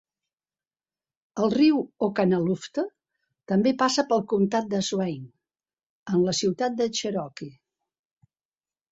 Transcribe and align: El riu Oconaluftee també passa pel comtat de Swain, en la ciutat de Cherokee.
El 1.41 1.51
riu 1.55 1.81
Oconaluftee 2.05 2.85
també 3.51 3.73
passa 3.81 4.05
pel 4.13 4.23
comtat 4.31 4.71
de 4.71 4.79
Swain, 4.87 5.27
en 6.15 6.23
la 6.29 6.33
ciutat 6.39 6.79
de 6.79 6.89
Cherokee. 7.01 7.53